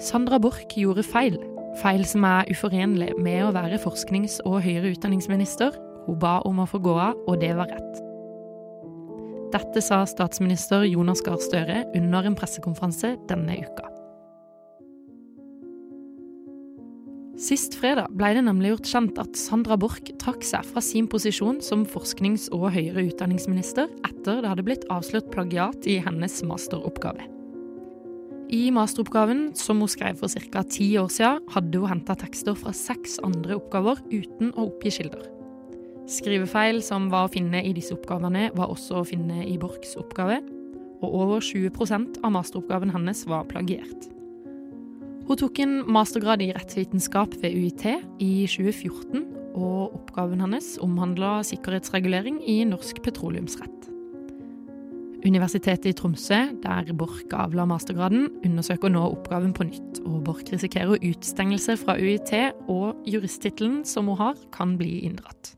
Sandra 0.00 0.38
Borch 0.40 0.64
gjorde 0.80 1.02
feil. 1.04 1.34
Feil 1.82 2.06
som 2.08 2.24
er 2.24 2.48
uforenlig 2.48 3.12
med 3.20 3.42
å 3.44 3.52
være 3.52 3.76
forsknings- 3.82 4.38
og 4.48 4.62
høyere 4.64 4.94
utdanningsminister. 4.94 5.74
Hun 6.06 6.16
ba 6.18 6.38
om 6.48 6.62
å 6.62 6.68
få 6.68 6.80
gå 6.80 6.94
av, 6.96 7.18
og 7.28 7.36
det 7.42 7.50
var 7.58 7.68
rett. 7.68 7.98
Dette 9.52 9.82
sa 9.84 9.98
statsminister 10.08 10.86
Jonas 10.88 11.20
Gahr 11.26 11.36
Støre 11.44 11.82
under 11.98 12.24
en 12.24 12.36
pressekonferanse 12.38 13.18
denne 13.28 13.58
uka. 13.60 13.90
Sist 17.40 17.76
fredag 17.76 18.08
ble 18.16 18.30
det 18.36 18.44
nemlig 18.46 18.72
gjort 18.72 18.88
kjent 18.94 19.20
at 19.20 19.36
Sandra 19.36 19.76
Borch 19.80 20.08
trakk 20.22 20.44
seg 20.44 20.64
fra 20.64 20.80
sin 20.84 21.08
posisjon 21.12 21.60
som 21.64 21.84
forsknings- 21.88 22.48
og 22.56 22.70
høyere 22.72 23.04
utdanningsminister 23.10 23.92
etter 24.08 24.40
det 24.40 24.48
hadde 24.48 24.64
blitt 24.64 24.88
avslørt 24.88 25.28
plagiat 25.32 25.88
i 25.88 25.98
hennes 26.00 26.40
masteroppgave. 26.48 27.39
I 28.50 28.70
masteroppgaven, 28.74 29.52
som 29.54 29.78
hun 29.78 29.90
skrev 29.90 30.16
for 30.18 30.28
ca. 30.50 30.62
ti 30.66 30.96
år 30.98 31.10
siden, 31.14 31.44
hadde 31.54 31.78
hun 31.78 31.88
henta 31.92 32.16
tekster 32.18 32.56
fra 32.58 32.72
seks 32.74 33.20
andre 33.22 33.54
oppgaver 33.60 34.00
uten 34.10 34.50
å 34.56 34.66
oppgi 34.66 34.90
kilder. 34.96 35.28
Skrivefeil 36.10 36.80
som 36.82 37.06
var 37.12 37.28
å 37.28 37.30
finne 37.30 37.60
i 37.62 37.70
disse 37.76 37.94
oppgavene, 37.94 38.48
var 38.58 38.72
også 38.72 38.98
å 38.98 39.06
finne 39.06 39.44
i 39.46 39.54
Borchs 39.60 39.94
oppgave, 40.00 40.40
og 41.00 41.14
over 41.14 41.44
20% 41.44 42.18
av 42.26 42.34
masteroppgaven 42.34 42.90
hennes 42.90 43.22
var 43.30 43.46
plagiert. 43.46 44.10
Hun 45.28 45.38
tok 45.38 45.60
en 45.62 45.76
mastergrad 45.86 46.42
i 46.42 46.50
rettsvitenskap 46.56 47.36
ved 47.38 47.54
UiT 47.54 47.86
i 48.18 48.32
2014, 48.50 49.28
og 49.54 49.94
oppgaven 49.94 50.42
hennes 50.42 50.74
omhandla 50.82 51.38
sikkerhetsregulering 51.46 52.42
i 52.50 52.64
norsk 52.66 52.98
petroleumsrett. 53.06 53.89
Universitetet 55.20 55.90
i 55.90 55.92
Tromsø, 55.92 56.38
der 56.62 56.92
Borch 56.96 57.26
avla 57.36 57.66
mastergraden, 57.68 58.28
undersøker 58.46 58.88
nå 58.88 59.02
oppgaven 59.10 59.52
på 59.52 59.66
nytt, 59.68 60.00
og 60.08 60.22
Borch 60.24 60.48
risikerer 60.48 60.96
utstengelse 60.96 61.76
fra 61.76 61.98
UiT, 62.00 62.32
og 62.72 63.02
juristtittelen 63.04 63.82
som 63.84 64.08
hun 64.08 64.16
har, 64.20 64.40
kan 64.54 64.78
bli 64.80 65.02
inndratt. 65.04 65.54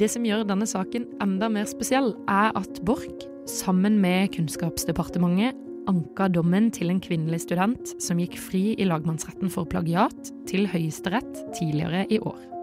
Det 0.00 0.10
som 0.10 0.26
gjør 0.26 0.44
denne 0.48 0.68
saken 0.68 1.06
enda 1.24 1.48
mer 1.48 1.68
spesiell, 1.70 2.12
er 2.28 2.52
at 2.58 2.82
Borch, 2.84 3.28
sammen 3.48 4.00
med 4.02 4.34
Kunnskapsdepartementet, 4.36 5.56
anka 5.88 6.30
dommen 6.32 6.70
til 6.72 6.88
en 6.92 7.00
kvinnelig 7.04 7.42
student 7.44 7.92
som 8.00 8.20
gikk 8.20 8.38
fri 8.40 8.62
i 8.80 8.88
lagmannsretten 8.88 9.52
for 9.52 9.68
plagiat, 9.68 10.32
til 10.48 10.68
Høyesterett 10.68 11.46
tidligere 11.56 12.04
i 12.12 12.20
år. 12.20 12.53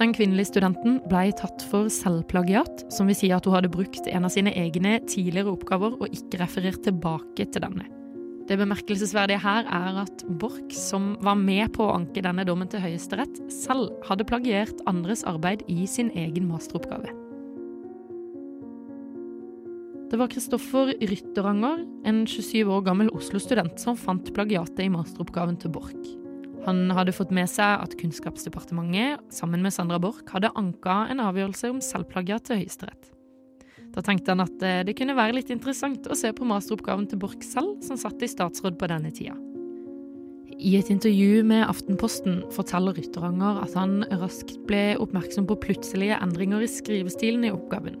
Den 0.00 0.14
kvinnelige 0.16 0.48
studenten 0.48 1.00
ble 1.10 1.28
tatt 1.36 1.62
for 1.68 1.90
selvplagiat, 1.92 2.86
som 2.92 3.10
vil 3.10 3.18
si 3.18 3.28
at 3.34 3.44
hun 3.46 3.58
hadde 3.58 3.70
brukt 3.72 4.08
en 4.08 4.26
av 4.26 4.32
sine 4.32 4.54
egne 4.56 4.96
tidligere 5.04 5.52
oppgaver 5.52 5.98
og 5.98 6.14
ikke 6.16 6.40
referert 6.40 6.80
tilbake 6.86 7.46
til 7.52 7.64
denne. 7.64 7.88
Det 8.48 8.58
bemerkelsesverdige 8.58 9.38
her 9.44 9.68
er 9.70 9.98
at 10.02 10.24
Borch, 10.40 10.72
som 10.74 11.12
var 11.22 11.36
med 11.38 11.70
på 11.76 11.86
å 11.86 11.94
anke 11.94 12.24
denne 12.24 12.44
dommen 12.48 12.70
til 12.70 12.82
Høyesterett, 12.82 13.38
selv 13.52 13.92
hadde 14.08 14.26
plagiert 14.26 14.80
andres 14.90 15.22
arbeid 15.28 15.62
i 15.70 15.86
sin 15.86 16.10
egen 16.18 16.48
masteroppgave. 16.50 17.12
Det 20.12 20.18
var 20.20 20.28
Kristoffer 20.28 20.90
Rytteranger, 21.00 21.86
en 22.04 22.24
27 22.28 22.66
år 22.68 22.82
gammel 22.84 23.08
Oslo-student, 23.16 23.78
som 23.80 23.96
fant 23.96 24.26
plagiatet 24.36 24.84
i 24.84 24.90
masteroppgaven 24.92 25.56
til 25.62 25.72
Borch. 25.72 26.21
Han 26.66 26.92
hadde 26.94 27.14
fått 27.14 27.32
med 27.34 27.50
seg 27.50 27.82
at 27.82 27.96
Kunnskapsdepartementet, 27.98 29.22
sammen 29.34 29.64
med 29.64 29.74
Sandra 29.74 29.98
Borch, 30.02 30.22
hadde 30.30 30.52
anka 30.58 31.06
en 31.10 31.22
avgjørelse 31.24 31.72
om 31.72 31.80
selvplagiat 31.82 32.46
til 32.46 32.62
Høyesterett. 32.62 33.08
Da 33.92 34.00
tenkte 34.04 34.32
han 34.32 34.44
at 34.44 34.62
eh, 34.64 34.82
det 34.86 34.94
kunne 34.96 35.16
være 35.18 35.36
litt 35.36 35.50
interessant 35.52 36.06
å 36.08 36.16
se 36.16 36.30
på 36.32 36.46
masteroppgaven 36.48 37.08
til 37.10 37.20
Borch 37.20 37.42
selv, 37.44 37.80
som 37.84 37.98
satt 38.00 38.22
i 38.24 38.30
statsråd 38.30 38.78
på 38.80 38.88
denne 38.88 39.10
tida. 39.12 39.34
I 40.62 40.76
et 40.78 40.92
intervju 40.92 41.42
med 41.48 41.64
Aftenposten 41.66 42.42
forteller 42.54 42.94
Rytteranger 42.94 43.58
at 43.64 43.74
han 43.74 44.04
raskt 44.20 44.60
ble 44.68 44.92
oppmerksom 45.02 45.48
på 45.50 45.58
plutselige 45.64 46.20
endringer 46.22 46.62
i 46.62 46.70
skrivestilen 46.70 47.48
i 47.48 47.52
oppgaven. 47.52 47.98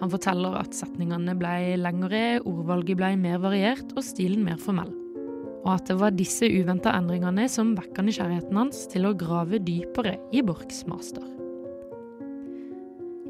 Han 0.00 0.10
forteller 0.10 0.56
at 0.58 0.74
setningene 0.74 1.36
ble 1.38 1.76
lengre, 1.78 2.40
ordvalget 2.42 2.98
ble 2.98 3.12
mer 3.20 3.38
variert 3.44 3.94
og 3.94 4.02
stilen 4.04 4.42
mer 4.48 4.58
formell. 4.58 4.90
Og 5.60 5.74
at 5.74 5.90
det 5.90 5.98
var 6.00 6.16
disse 6.16 6.48
uventa 6.48 6.94
endringene 6.96 7.44
som 7.52 7.74
vekka 7.76 8.04
nysgjerrigheten 8.04 8.56
hans 8.56 8.86
til 8.92 9.08
å 9.08 9.16
grave 9.18 9.60
dypere 9.60 10.16
i 10.32 10.42
Borchs 10.44 10.86
master. 10.88 11.26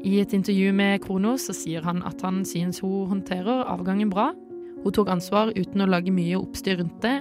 I 0.01 0.17
et 0.23 0.33
intervju 0.33 0.71
med 0.73 1.03
Kronos 1.03 1.45
så 1.49 1.53
sier 1.53 1.83
han 1.85 2.01
at 2.07 2.23
han 2.25 2.41
synes 2.47 2.79
hun 2.81 3.09
håndterer 3.11 3.67
avgangen 3.69 4.09
bra. 4.09 4.31
Hun 4.81 4.95
tok 4.95 5.11
ansvar 5.13 5.51
uten 5.53 5.83
å 5.83 5.89
lage 5.91 6.13
mye 6.13 6.39
oppstyr 6.39 6.79
rundt 6.79 7.03
det. 7.05 7.19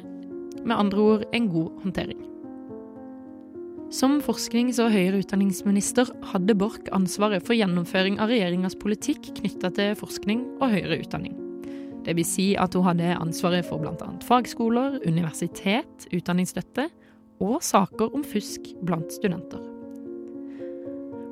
Med 0.65 0.77
andre 0.79 1.05
ord 1.05 1.27
en 1.37 1.51
god 1.53 1.83
håndtering. 1.85 2.23
Som 3.91 4.21
forsknings- 4.23 4.79
og 4.79 4.93
høyere 4.95 5.19
utdanningsminister 5.25 6.09
hadde 6.31 6.55
Borch 6.55 6.89
ansvaret 6.95 7.43
for 7.43 7.59
gjennomføring 7.59 8.21
av 8.23 8.31
regjeringas 8.31 8.79
politikk 8.79 9.33
knytta 9.41 9.73
til 9.75 9.97
forskning 9.99 10.47
og 10.61 10.71
høyere 10.77 11.01
utdanning. 11.03 11.40
Det 12.11 12.17
vil 12.19 12.27
si 12.27 12.45
at 12.59 12.75
hun 12.75 12.89
hadde 12.89 13.13
ansvaret 13.23 13.63
for 13.69 13.79
bl.a. 13.79 14.09
fagskoler, 14.27 14.97
universitet, 15.07 16.09
utdanningsstøtte 16.11 16.89
og 17.39 17.61
saker 17.63 18.11
om 18.19 18.25
fusk 18.27 18.67
blant 18.83 19.15
studenter. 19.15 19.63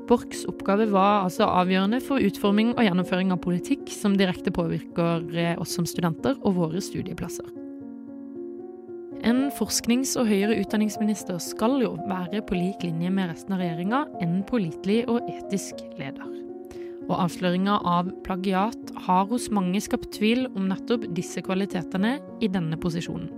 Borchs 0.07 0.47
oppgave 0.47 0.87
var 0.93 1.25
altså 1.25 1.51
avgjørende 1.51 1.99
for 2.01 2.23
utforming 2.23 2.77
og 2.77 2.87
gjennomføring 2.87 3.35
av 3.35 3.43
politikk 3.43 3.91
som 3.91 4.15
direkte 4.17 4.55
påvirker 4.55 5.27
oss 5.59 5.75
som 5.75 5.89
studenter 5.89 6.39
og 6.47 6.55
våre 6.63 6.81
studieplasser. 6.81 7.51
En 9.27 9.49
forsknings- 9.59 10.15
og 10.15 10.31
høyere 10.31 10.61
utdanningsminister 10.63 11.43
skal 11.43 11.81
jo 11.83 11.97
være 12.07 12.47
på 12.47 12.55
lik 12.55 12.87
linje 12.87 13.11
med 13.11 13.35
resten 13.35 13.59
av 13.59 13.67
regjeringa 13.67 14.07
en 14.23 14.45
pålitelig 14.47 15.09
og 15.11 15.27
etisk 15.27 15.83
leder. 15.99 16.48
Og 17.09 17.17
avsløringa 17.17 17.79
av 17.89 18.11
plagiat 18.27 18.93
har 19.07 19.29
hos 19.31 19.49
mange 19.55 19.81
skapt 19.81 20.11
tvil 20.19 20.47
om 20.53 20.69
nettopp 20.69 21.07
disse 21.17 21.41
kvalitetene 21.45 22.19
i 22.45 22.51
denne 22.53 22.77
posisjonen. 22.81 23.31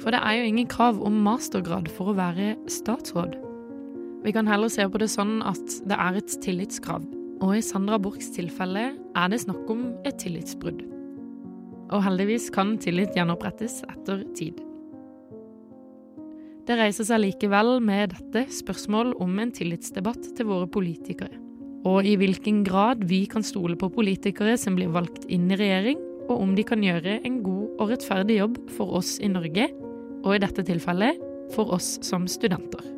For 0.00 0.12
det 0.12 0.20
er 0.24 0.38
jo 0.38 0.48
ingen 0.48 0.68
krav 0.68 0.98
om 1.04 1.20
mastergrad 1.24 1.90
for 1.92 2.10
å 2.10 2.16
være 2.18 2.54
statsråd. 2.68 3.36
Vi 4.24 4.32
kan 4.32 4.48
heller 4.48 4.72
se 4.72 4.88
på 4.88 5.00
det 5.00 5.10
sånn 5.12 5.38
at 5.44 5.78
det 5.84 6.00
er 6.00 6.18
et 6.18 6.38
tillitskrav, 6.44 7.04
og 7.44 7.54
i 7.58 7.62
Sandra 7.64 8.00
Borchs 8.00 8.32
tilfelle 8.34 8.90
er 8.96 9.30
det 9.30 9.44
snakk 9.44 9.68
om 9.72 9.90
et 10.08 10.18
tillitsbrudd 10.24 10.84
og 11.94 12.02
heldigvis 12.04 12.50
kan 12.54 12.76
tillit 12.80 13.14
gjenopprettes 13.16 13.82
etter 13.86 14.24
tid. 14.36 14.60
Det 16.64 16.78
reiser 16.80 17.06
seg 17.06 17.20
likevel 17.20 17.76
med 17.84 18.14
dette 18.14 18.46
spørsmål 18.56 19.12
om 19.20 19.36
en 19.42 19.52
tillitsdebatt 19.52 20.30
til 20.36 20.48
våre 20.48 20.68
politikere, 20.70 21.36
og 21.84 22.08
i 22.08 22.16
hvilken 22.20 22.62
grad 22.64 23.04
vi 23.08 23.24
kan 23.30 23.44
stole 23.44 23.76
på 23.76 23.92
politikere 23.92 24.56
som 24.60 24.78
blir 24.78 24.92
valgt 24.94 25.28
inn 25.32 25.50
i 25.52 25.58
regjering, 25.60 26.00
og 26.30 26.40
om 26.40 26.54
de 26.56 26.64
kan 26.64 26.82
gjøre 26.84 27.18
en 27.26 27.42
god 27.44 27.78
og 27.78 27.92
rettferdig 27.92 28.40
jobb 28.40 28.58
for 28.72 28.96
oss 29.00 29.18
i 29.20 29.28
Norge, 29.28 29.68
og 30.24 30.32
i 30.32 30.40
dette 30.40 30.64
tilfellet 30.64 31.20
for 31.52 31.76
oss 31.76 31.98
som 32.04 32.24
studenter. 32.30 32.94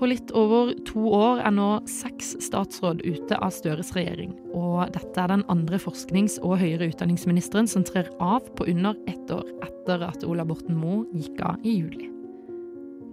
På 0.00 0.08
litt 0.08 0.30
over 0.32 0.70
to 0.88 1.10
år 1.12 1.42
er 1.44 1.52
nå 1.52 1.68
seks 1.92 2.32
statsråd 2.40 3.02
ute 3.04 3.36
av 3.36 3.52
Støres 3.52 3.90
regjering. 3.92 4.32
Og 4.56 4.88
dette 4.94 5.20
er 5.20 5.28
den 5.28 5.44
andre 5.52 5.76
forsknings- 5.82 6.38
og 6.40 6.56
høyere 6.62 6.88
utdanningsministeren 6.88 7.68
som 7.68 7.84
trer 7.84 8.08
av 8.16 8.48
på 8.56 8.64
under 8.72 8.96
ett 9.12 9.28
år 9.36 9.44
etter 9.66 10.06
at 10.08 10.24
Ola 10.24 10.48
Borten 10.48 10.80
Moe 10.80 11.04
gikk 11.12 11.44
av 11.44 11.60
i 11.60 11.82
juli. 11.82 12.09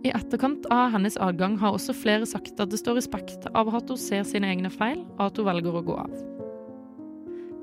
I 0.05 0.13
etterkant 0.13 0.67
av 0.73 0.91
hennes 0.93 1.17
avgang 1.17 1.57
har 1.61 1.73
også 1.75 1.95
flere 1.97 2.27
sagt 2.29 2.59
at 2.61 2.71
det 2.71 2.79
står 2.81 2.99
respekt 2.99 3.47
av 3.53 3.71
at 3.73 3.89
hun 3.89 3.99
ser 3.99 4.27
sine 4.27 4.49
egne 4.53 4.69
feil, 4.73 5.01
og 5.17 5.29
at 5.29 5.39
hun 5.39 5.47
velger 5.49 5.79
å 5.79 5.85
gå 5.87 5.97
av. 6.03 6.17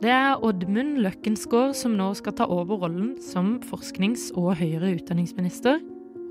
Det 0.03 0.11
er 0.11 0.43
Oddmund 0.45 0.99
Løkkensgård 1.05 1.77
som 1.79 1.95
nå 1.97 2.11
skal 2.19 2.35
ta 2.37 2.49
over 2.51 2.83
rollen 2.83 3.15
som 3.23 3.57
forsknings- 3.65 4.33
og 4.35 4.57
høyere 4.59 4.97
utdanningsminister, 4.99 5.79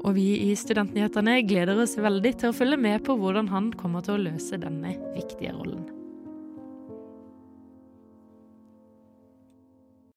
og 0.04 0.18
vi 0.18 0.28
i 0.50 0.52
Studentnyhetene 0.60 1.40
gleder 1.48 1.80
oss 1.80 1.96
veldig 1.96 2.36
til 2.42 2.52
å 2.52 2.56
følge 2.58 2.78
med 2.78 3.06
på 3.08 3.16
hvordan 3.18 3.48
han 3.54 3.72
kommer 3.80 4.04
til 4.04 4.18
å 4.18 4.24
løse 4.28 4.60
denne 4.60 4.98
viktige 5.16 5.56
rollen. 5.56 6.03